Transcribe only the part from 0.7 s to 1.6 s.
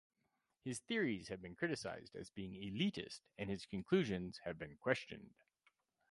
theories have been